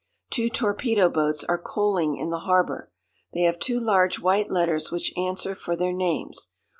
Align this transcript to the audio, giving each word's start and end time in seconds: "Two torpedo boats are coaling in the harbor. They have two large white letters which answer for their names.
"Two 0.31 0.49
torpedo 0.49 1.09
boats 1.09 1.43
are 1.43 1.59
coaling 1.61 2.17
in 2.17 2.31
the 2.31 2.39
harbor. 2.39 2.91
They 3.35 3.41
have 3.41 3.59
two 3.59 3.79
large 3.79 4.17
white 4.19 4.49
letters 4.49 4.89
which 4.89 5.15
answer 5.15 5.53
for 5.53 5.75
their 5.75 5.93
names. 5.93 6.49